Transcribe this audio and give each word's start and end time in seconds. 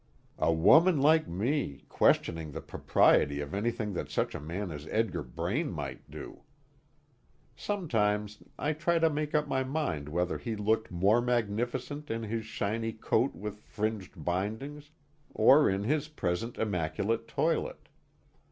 A 0.39 0.51
woman 0.51 0.99
like 0.99 1.27
me, 1.27 1.85
questioning 1.87 2.53
the 2.53 2.59
propriety 2.61 3.39
of 3.39 3.53
anything 3.53 3.93
that 3.93 4.09
such 4.09 4.33
a 4.33 4.39
man 4.39 4.71
as 4.71 4.87
Edgar 4.87 5.21
Braine 5.21 5.71
might 5.71 6.09
do! 6.09 6.41
Sometimes 7.55 8.41
I 8.57 8.73
try 8.73 8.97
to 8.97 9.11
make 9.11 9.35
up 9.35 9.47
my 9.47 9.63
mind 9.63 10.09
whether 10.09 10.39
he 10.39 10.55
looked 10.55 10.89
more 10.89 11.21
magnificent 11.21 12.09
in 12.09 12.23
his 12.23 12.45
shiny 12.47 12.93
coat 12.93 13.35
with 13.35 13.59
fringed 13.61 14.25
bindings, 14.25 14.89
or 15.35 15.69
in 15.69 15.83
his 15.83 16.07
present 16.07 16.57
immaculate 16.57 17.27
toilet. 17.27 17.87